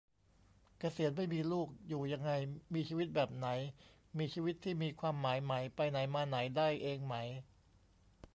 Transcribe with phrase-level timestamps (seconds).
[0.79, 2.31] เกษียณไม่มีลูก อยู่ยังไง
[2.73, 3.47] มีชีวิตแบบไหน
[4.17, 7.15] มีชีวิตที่มีความหมายไหม ไปไหนมาไหนได้เองไหม